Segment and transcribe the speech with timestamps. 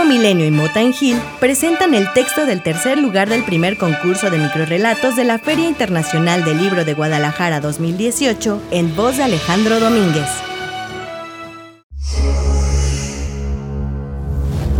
[0.00, 4.38] Grupo Milenio y Mota Hill presentan el texto del tercer lugar del primer concurso de
[4.38, 10.28] microrelatos de la Feria Internacional del Libro de Guadalajara 2018 en voz de Alejandro Domínguez.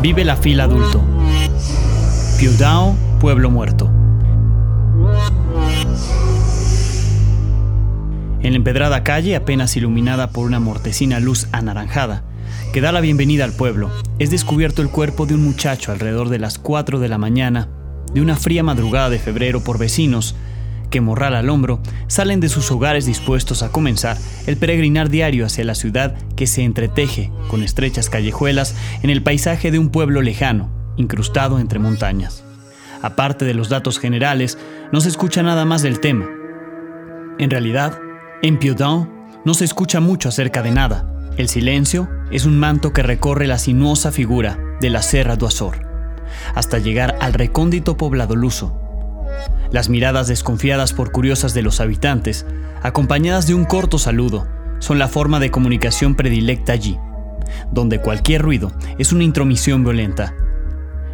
[0.00, 1.02] Vive la fila adulto.
[2.39, 3.91] Piudao, Pueblo Muerto.
[8.43, 12.23] En la empedrada calle, apenas iluminada por una mortecina luz anaranjada,
[12.73, 16.38] que da la bienvenida al pueblo, es descubierto el cuerpo de un muchacho alrededor de
[16.38, 17.69] las 4 de la mañana,
[18.15, 20.37] de una fría madrugada de febrero por vecinos
[20.88, 24.16] que, morral al hombro, salen de sus hogares dispuestos a comenzar
[24.47, 29.70] el peregrinar diario hacia la ciudad que se entreteje con estrechas callejuelas en el paisaje
[29.70, 32.45] de un pueblo lejano, incrustado entre montañas.
[33.02, 34.59] Aparte de los datos generales,
[34.92, 36.28] no se escucha nada más del tema.
[37.39, 37.98] En realidad,
[38.42, 39.11] en Piedon
[39.45, 41.20] no se escucha mucho acerca de nada.
[41.40, 45.88] El silencio es un manto que recorre la sinuosa figura de la Serra do Azor,
[46.54, 48.78] hasta llegar al recóndito poblado luso.
[49.72, 52.44] Las miradas desconfiadas por curiosas de los habitantes,
[52.82, 54.47] acompañadas de un corto saludo,
[54.80, 56.98] son la forma de comunicación predilecta allí,
[57.72, 60.34] donde cualquier ruido es una intromisión violenta.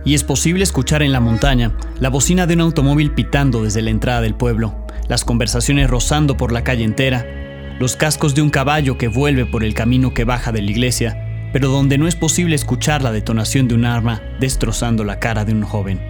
[0.04, 3.90] Y es posible escuchar en la montaña la bocina de un automóvil pitando desde la
[3.90, 4.74] entrada del pueblo,
[5.06, 7.45] las conversaciones rozando por la calle entera,
[7.78, 11.50] los cascos de un caballo que vuelve por el camino que baja de la iglesia,
[11.52, 15.52] pero donde no es posible escuchar la detonación de un arma destrozando la cara de
[15.52, 16.00] un joven.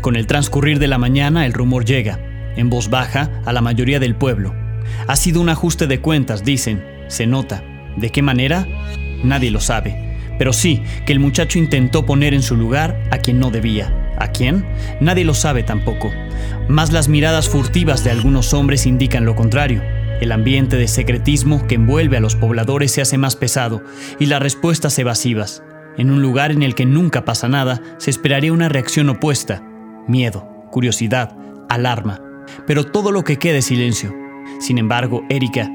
[0.00, 2.20] Con el transcurrir de la mañana el rumor llega,
[2.56, 4.54] en voz baja, a la mayoría del pueblo.
[5.08, 7.62] Ha sido un ajuste de cuentas, dicen, se nota.
[7.96, 8.66] ¿De qué manera?
[9.24, 10.16] Nadie lo sabe.
[10.38, 14.05] Pero sí que el muchacho intentó poner en su lugar a quien no debía.
[14.18, 14.64] ¿A quién?
[15.00, 16.10] Nadie lo sabe tampoco.
[16.68, 19.82] Más las miradas furtivas de algunos hombres indican lo contrario.
[20.20, 23.82] El ambiente de secretismo que envuelve a los pobladores se hace más pesado
[24.18, 25.62] y las respuestas evasivas.
[25.98, 29.62] En un lugar en el que nunca pasa nada, se esperaría una reacción opuesta.
[30.08, 31.36] Miedo, curiosidad,
[31.68, 32.20] alarma.
[32.66, 34.14] Pero todo lo que quede es silencio.
[34.60, 35.70] Sin embargo, Erika,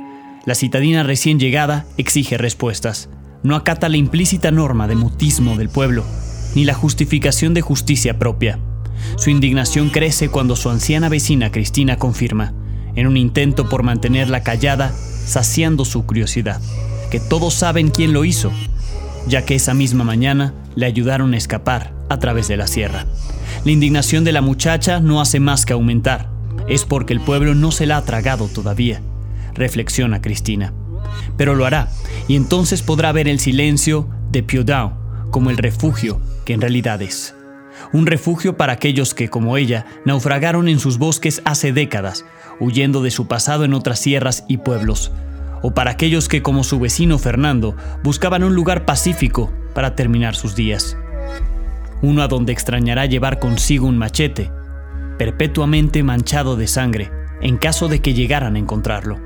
[0.45, 3.09] la citadina recién llegada, exige respuestas.
[3.43, 6.03] No acata la implícita norma de mutismo del pueblo
[6.55, 8.59] ni la justificación de justicia propia.
[9.17, 12.53] Su indignación crece cuando su anciana vecina Cristina confirma,
[12.95, 14.93] en un intento por mantenerla callada,
[15.25, 16.61] saciando su curiosidad,
[17.09, 18.51] que todos saben quién lo hizo,
[19.27, 23.05] ya que esa misma mañana le ayudaron a escapar a través de la sierra.
[23.65, 26.29] La indignación de la muchacha no hace más que aumentar.
[26.67, 29.01] Es porque el pueblo no se la ha tragado todavía,
[29.53, 30.73] reflexiona Cristina.
[31.37, 31.89] Pero lo hará,
[32.27, 34.93] y entonces podrá ver el silencio de Piodao
[35.31, 37.35] como el refugio que en realidad es.
[37.93, 42.25] Un refugio para aquellos que, como ella, naufragaron en sus bosques hace décadas,
[42.59, 45.11] huyendo de su pasado en otras sierras y pueblos,
[45.61, 50.55] o para aquellos que, como su vecino Fernando, buscaban un lugar pacífico para terminar sus
[50.55, 50.97] días.
[52.01, 54.51] Uno a donde extrañará llevar consigo un machete,
[55.17, 59.19] perpetuamente manchado de sangre, en caso de que llegaran a encontrarlo.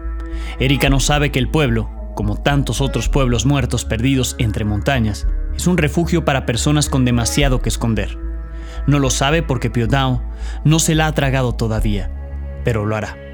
[0.60, 5.68] Erika no sabe que el pueblo, como tantos otros pueblos muertos perdidos entre montañas, es
[5.68, 8.18] un refugio para personas con demasiado que esconder.
[8.88, 10.22] No lo sabe porque Piodao
[10.64, 12.12] no se la ha tragado todavía,
[12.64, 13.25] pero lo hará.